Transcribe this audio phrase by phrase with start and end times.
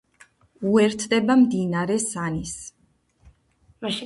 [0.69, 2.57] უერთდება მდინარე სანის.